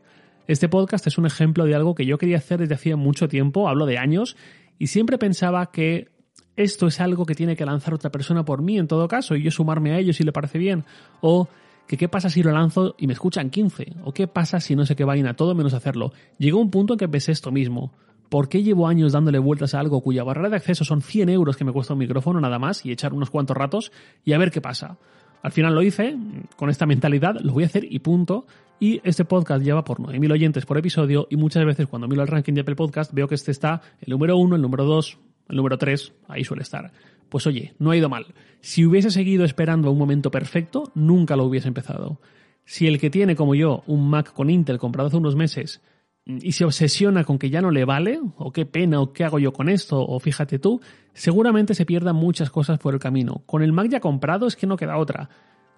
Este 0.47 0.69
podcast 0.69 1.07
es 1.07 1.17
un 1.17 1.25
ejemplo 1.25 1.65
de 1.65 1.75
algo 1.75 1.95
que 1.95 2.05
yo 2.05 2.19
quería 2.19 2.37
hacer 2.37 2.61
desde 2.61 2.75
hacía 2.75 2.97
mucho 2.97 3.27
tiempo, 3.27 3.71
hablo 3.71 3.87
de 3.87 3.97
años, 3.97 4.37
y 4.79 4.89
siempre 4.89 5.17
pensaba 5.17 5.71
que 5.71 6.09
esto 6.57 6.87
es 6.87 7.01
algo 7.01 7.25
que 7.25 7.35
tiene 7.35 7.57
que 7.57 7.65
lanzar 7.65 7.95
otra 7.95 8.11
persona 8.11 8.45
por 8.45 8.61
mí 8.61 8.77
en 8.79 8.87
todo 8.87 9.09
caso, 9.09 9.35
y 9.35 9.43
yo 9.43 9.51
sumarme 9.51 9.93
a 9.93 9.99
ellos 9.99 10.17
si 10.17 10.25
le 10.25 10.33
parece 10.33 10.59
bien, 10.59 10.85
o 11.23 11.49
que 11.87 11.97
qué 11.97 12.11
pasa 12.11 12.29
si 12.29 12.43
lo 12.43 12.53
lanzo 12.53 12.97
y 12.99 13.07
me 13.07 13.15
escuchan 13.15 13.49
15, 13.49 13.95
o 14.05 14.13
qué 14.13 14.29
pasa 14.29 14.61
si 14.61 14.77
no 14.77 14.85
sé 14.85 14.95
qué 14.95 15.05
vaina, 15.05 15.33
todo 15.33 15.55
menos 15.55 15.73
hacerlo. 15.73 16.13
Llegó 16.37 16.61
un 16.61 16.71
punto 16.71 16.93
en 16.93 16.99
que 16.99 17.09
pensé 17.09 17.33
esto 17.33 17.51
mismo. 17.51 17.95
¿Por 18.29 18.49
qué 18.49 18.63
llevo 18.63 18.89
años 18.89 19.13
dándole 19.13 19.39
vueltas 19.39 19.75
a 19.75 19.81
algo 19.81 20.03
cuya 20.03 20.25
barrera 20.25 20.51
de 20.51 20.57
acceso 20.57 20.85
son 20.85 21.01
100 21.01 21.31
euros 21.31 21.57
que 21.57 21.65
me 21.65 21.73
cuesta 21.73 21.95
un 21.95 22.01
micrófono 22.01 22.41
nada 22.41 22.59
más 22.59 22.85
y 22.85 22.93
echar 22.93 23.15
unos 23.15 23.31
cuantos 23.31 23.57
ratos 23.57 23.93
y 24.25 24.33
a 24.33 24.39
ver 24.39 24.51
qué 24.51 24.61
pasa? 24.61 24.99
Al 25.43 25.53
final 25.53 25.75
lo 25.75 25.83
hice, 25.83 26.17
con 26.57 26.69
esta 26.69 26.85
mentalidad, 26.85 27.37
lo 27.41 27.53
voy 27.53 27.63
a 27.63 27.67
hacer 27.67 27.87
y 27.89 28.01
punto. 28.01 28.47
Y 28.81 29.01
este 29.03 29.25
podcast 29.25 29.65
lleva 29.65 29.83
por 29.83 29.99
9.000 29.99 30.33
oyentes 30.33 30.67
por 30.67 30.79
episodio 30.79 31.27
y 31.31 31.37
muchas 31.37 31.65
veces 31.65 31.87
cuando 31.87 32.07
miro 32.07 32.23
el 32.23 32.29
ranking 32.29 32.53
de 32.55 32.61
Apple 32.61 32.77
Podcast 32.77 33.13
veo 33.13 33.27
que 33.27 33.35
este 33.35 33.51
está 33.51 33.81
el 34.01 34.11
número 34.11 34.37
1, 34.37 34.57
el 34.57 34.63
número 34.63 34.85
2, 34.85 35.19
el 35.49 35.57
número 35.57 35.79
3, 35.79 36.13
ahí 36.29 36.45
suele 36.45 36.63
estar. 36.63 36.93
Pues 37.29 37.47
oye, 37.47 37.75
no 37.79 37.91
ha 37.91 37.97
ido 37.97 38.09
mal. 38.09 38.27
Si 38.61 38.85
hubiese 38.85 39.11
seguido 39.11 39.45
esperando 39.45 39.91
un 39.91 39.99
momento 39.99 40.31
perfecto, 40.31 40.93
nunca 40.95 41.37
lo 41.37 41.45
hubiese 41.45 41.69
empezado. 41.69 42.21
Si 42.65 42.87
el 42.87 43.01
que 43.01 43.11
tiene, 43.11 43.35
como 43.35 43.55
yo, 43.55 43.83
un 43.87 44.09
Mac 44.09 44.33
con 44.33 44.51
Intel 44.51 44.79
comprado 44.79 45.09
hace 45.09 45.17
unos 45.17 45.35
meses 45.35 45.81
y 46.29 46.53
se 46.53 46.65
obsesiona 46.65 47.25
con 47.25 47.39
que 47.39 47.49
ya 47.49 47.63
no 47.63 47.71
le 47.71 47.85
vale, 47.85 48.21
o 48.37 48.53
qué 48.53 48.67
pena, 48.67 49.01
o 49.01 49.13
qué 49.13 49.25
hago 49.25 49.39
yo 49.39 49.53
con 49.53 49.69
esto, 49.71 49.99
o 49.99 50.21
fíjate 50.21 50.59
tú, 50.59 50.81
seguramente 51.15 51.75
se 51.75 51.87
pierdan 51.87 52.17
muchas 52.17 52.51
cosas 52.51 52.79
por 52.79 52.93
el 52.93 53.01
camino. 53.01 53.43
Con 53.47 53.63
el 53.63 53.73
Mac 53.73 53.89
ya 53.89 54.01
comprado 54.01 54.47
es 54.47 54.55
que 54.55 54.67
no 54.67 54.77
queda 54.77 54.99
otra. 54.99 55.31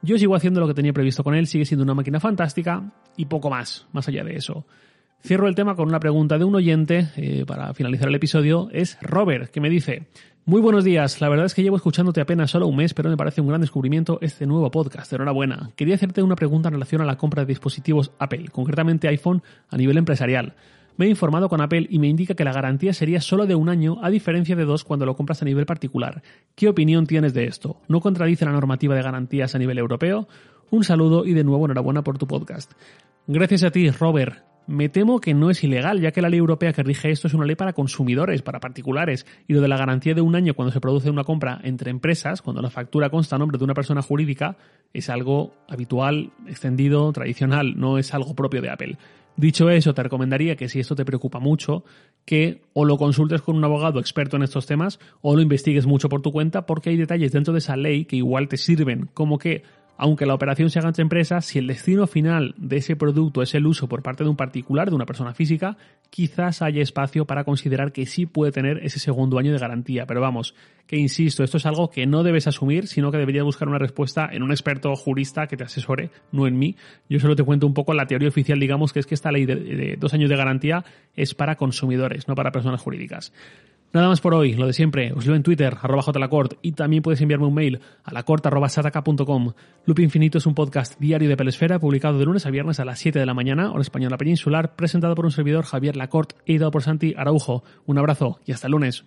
Yo 0.03 0.19
sigo 0.19 0.35
haciendo 0.35 0.61
lo 0.61 0.67
que 0.67 0.75
tenía 0.75 0.93
previsto 0.93 1.23
con 1.23 1.35
él, 1.35 1.47
sigue 1.47 1.65
siendo 1.65 1.85
una 1.85 1.95
máquina 1.95 2.19
fantástica 2.19 2.93
y 3.17 3.27
poco 3.27 3.49
más, 3.49 3.87
más 3.93 4.09
allá 4.09 4.25
de 4.25 4.35
eso. 4.35 4.67
Cierro 5.23 5.47
el 5.47 5.55
tema 5.55 5.77
con 5.77 5.87
una 5.87 6.01
pregunta 6.01 6.39
de 6.39 6.45
un 6.45 6.55
oyente 6.55 7.09
eh, 7.17 7.45
para 7.47 7.75
finalizar 7.75 8.09
el 8.09 8.15
episodio. 8.15 8.71
Es 8.73 8.99
Robert, 9.03 9.51
que 9.51 9.61
me 9.61 9.69
dice, 9.69 10.09
muy 10.45 10.61
buenos 10.61 10.85
días, 10.85 11.21
la 11.21 11.29
verdad 11.29 11.47
es 11.47 11.55
que 11.55 11.63
llevo 11.63 11.77
escuchándote 11.77 12.21
apenas 12.21 12.51
solo 12.51 12.67
un 12.67 12.77
mes, 12.77 12.95
pero 12.95 13.11
me 13.11 13.17
parece 13.17 13.41
un 13.41 13.49
gran 13.49 13.61
descubrimiento 13.61 14.19
este 14.23 14.47
nuevo 14.47 14.71
podcast. 14.71 15.13
Enhorabuena. 15.13 15.71
Quería 15.77 15.95
hacerte 15.95 16.23
una 16.23 16.37
pregunta 16.37 16.69
en 16.69 16.75
relación 16.75 17.01
a 17.03 17.05
la 17.05 17.17
compra 17.17 17.43
de 17.43 17.49
dispositivos 17.49 18.13
Apple, 18.19 18.49
concretamente 18.51 19.09
iPhone 19.09 19.43
a 19.69 19.77
nivel 19.77 19.99
empresarial. 19.99 20.55
Me 20.97 21.07
he 21.07 21.09
informado 21.09 21.49
con 21.49 21.61
Apple 21.61 21.87
y 21.89 21.99
me 21.99 22.09
indica 22.09 22.35
que 22.35 22.45
la 22.45 22.53
garantía 22.53 22.93
sería 22.93 23.21
solo 23.21 23.47
de 23.47 23.55
un 23.55 23.69
año, 23.69 23.99
a 24.03 24.11
diferencia 24.11 24.57
de 24.57 24.65
dos 24.65 24.85
cuando 24.85 25.07
lo 25.07 25.17
compras 25.17 25.41
a 25.43 25.45
nivel 25.45 25.67
particular. 25.67 26.23
¿Qué 26.55 26.69
opinión 26.69 27.07
tienes 27.07 27.33
de 27.33 27.45
esto? 27.45 27.81
¿No 27.89 28.01
contradice 28.01 28.45
la 28.45 28.53
normativa 28.53 28.95
de 28.95 29.03
garantías 29.03 29.55
a 29.55 29.59
nivel 29.59 29.79
europeo? 29.79 30.29
Un 30.71 30.85
saludo 30.85 31.25
y 31.25 31.33
de 31.33 31.45
nuevo 31.45 31.65
enhorabuena 31.65 32.03
por 32.03 32.19
tu 32.19 32.27
podcast. 32.27 32.73
Gracias 33.27 33.63
a 33.63 33.71
ti, 33.71 33.91
Robert. 33.91 34.50
Me 34.71 34.89
temo 34.89 35.19
que 35.21 35.35
no 35.35 35.51
es 35.51 35.65
ilegal, 35.65 36.01
ya 36.01 36.13
que 36.13 36.23
la 36.23 36.29
ley 36.29 36.39
europea 36.39 36.73
que 36.73 36.85
rige 36.85 37.11
esto 37.11 37.27
es 37.27 37.35
una 37.35 37.45
ley 37.45 37.57
para 37.57 37.73
consumidores, 37.73 38.41
para 38.43 38.61
particulares, 38.61 39.27
y 39.49 39.55
lo 39.55 39.61
de 39.61 39.67
la 39.67 39.77
garantía 39.77 40.15
de 40.15 40.21
un 40.21 40.37
año 40.37 40.55
cuando 40.55 40.71
se 40.71 40.81
produce 40.81 41.11
una 41.11 41.25
compra 41.25 41.61
entre 41.65 41.91
empresas, 41.91 42.41
cuando 42.41 42.63
la 42.63 42.71
factura 42.71 43.11
consta 43.11 43.35
a 43.35 43.41
nombre 43.41 43.59
de 43.59 43.65
una 43.65 43.75
persona 43.75 44.01
jurídica, 44.01 44.57
es 44.95 45.11
algo 45.11 45.55
habitual, 45.69 46.31
extendido, 46.47 47.13
tradicional, 47.13 47.81
no 47.81 47.99
es 47.99 48.15
algo 48.15 48.37
propio 48.37 48.63
de 48.63 48.71
Apple. 48.71 48.97
Dicho 49.37 49.71
eso, 49.71 49.93
te 49.93 50.05
recomendaría 50.05 50.55
que 50.55 50.69
si 50.69 50.79
esto 50.79 50.95
te 50.95 51.05
preocupa 51.05 51.41
mucho, 51.41 51.83
que 52.25 52.63
o 52.73 52.85
lo 52.85 52.97
consultes 52.97 53.43
con 53.43 53.57
un 53.57 53.65
abogado 53.65 53.99
experto 53.99 54.37
en 54.37 54.45
estos 54.45 54.67
temas 54.67 55.01
o 55.21 55.35
lo 55.35 55.43
investigues 55.43 55.87
mucho 55.87 56.09
por 56.09 56.23
tu 56.23 56.31
cuenta 56.31 56.67
porque 56.67 56.91
hay 56.91 56.97
detalles 56.97 57.33
dentro 57.33 57.53
de 57.53 57.59
esa 57.59 57.77
ley 57.77 58.05
que 58.05 58.17
igual 58.17 58.47
te 58.47 58.57
sirven, 58.57 59.09
como 59.15 59.39
que 59.39 59.65
aunque 60.01 60.25
la 60.25 60.33
operación 60.33 60.71
se 60.71 60.79
haga 60.79 60.89
entre 60.89 61.03
empresas, 61.03 61.45
si 61.45 61.59
el 61.59 61.67
destino 61.67 62.07
final 62.07 62.55
de 62.57 62.79
ese 62.79 62.97
producto 62.97 63.43
es 63.43 63.55
el 63.55 63.67
uso 63.67 63.87
por 63.87 64.03
parte 64.03 64.25
de 64.25 64.31
un 64.31 64.37
particular, 64.37 64.89
de 64.89 64.97
una 64.97 65.05
persona 65.05 65.35
física, 65.35 65.77
quizás 66.09 66.63
haya 66.63 66.81
espacio 66.81 67.27
para 67.27 67.45
considerar 67.45 67.93
que 67.93 68.07
sí 68.07 68.25
puede 68.25 68.51
tener 68.51 68.79
ese 68.83 68.99
segundo 68.99 69.39
año 69.39 69.53
de 69.53 69.59
garantía. 69.59 70.07
Pero 70.07 70.23
vamos, 70.23 70.55
que 70.87 70.97
insisto, 70.97 71.45
esto 71.45 71.59
es 71.59 71.67
algo 71.67 71.91
que 71.91 72.07
no 72.07 72.23
debes 72.23 72.47
asumir, 72.47 72.87
sino 72.87 73.13
que 73.13 73.19
deberías 73.19 73.45
buscar 73.45 73.69
una 73.69 73.77
respuesta 73.77 74.27
en 74.33 74.43
un 74.43 74.53
experto 74.53 74.97
jurista 74.97 75.47
que 75.47 75.59
te 75.59 75.65
asesore, 75.65 76.09
no 76.33 76.47
en 76.47 76.59
mí. 76.59 76.77
Yo 77.11 77.21
solo 77.21 77.37
te 77.37 77.45
cuento 77.45 77.67
un 77.67 77.75
poco 77.75 77.93
la 77.93 78.07
teoría 78.07 78.29
oficial, 78.29 78.59
digamos, 78.59 78.95
que 78.95 79.01
es 79.01 79.07
que 79.07 79.15
esta 79.15 79.31
ley 79.31 79.45
de, 79.45 79.97
dos 79.99 80.15
años 80.15 80.31
de 80.31 80.37
garantía 80.37 80.83
es 81.15 81.35
para 81.35 81.57
consumidores, 81.57 82.27
no 82.27 82.35
para 82.35 82.53
personas 82.53 82.81
jurídicas. 82.81 83.35
Nada 83.93 84.07
más 84.07 84.21
por 84.21 84.35
hoy, 84.35 84.55
lo 84.55 84.69
de 84.69 84.73
siempre, 84.73 85.13
os 85.13 85.27
leo 85.27 85.35
en 85.35 85.43
Twitter, 85.43 85.77
arroba 85.83 86.03
jlacort, 86.03 86.55
y 86.63 86.73
también 86.73 87.03
puedes 87.03 87.21
enviarme 87.23 87.47
un 87.47 87.55
mail 87.55 87.81
a 88.05 88.13
lacort.sataka.com. 88.13 89.53
Loop 89.85 89.99
Infinito 89.99 90.39
es 90.39 90.47
un 90.47 90.55
podcast 90.55 90.99
diario 91.01 91.29
de 91.29 91.37
Pelesfera, 91.37 91.81
publicado 91.81 92.17
de 92.17 92.25
lunes 92.25 92.47
a 92.47 92.51
viernes 92.51 92.79
a 92.79 92.85
las 92.85 93.01
7 93.01 93.19
de 93.19 93.27
la 93.27 93.35
mañana, 93.35 93.73
hora 93.73 93.83
española 93.83 94.17
peninsular, 94.17 94.77
presentado 94.77 95.17
por 95.17 95.25
un 95.25 95.33
servidor 95.33 95.65
Javier 95.65 95.97
Lacort, 95.97 96.35
editado 96.47 96.71
por 96.71 96.85
Santi 96.85 97.15
Araujo. 97.17 97.65
Un 97.85 97.99
abrazo 97.99 98.39
y 98.47 98.53
hasta 98.53 98.69
el 98.69 98.73
lunes. 98.73 99.05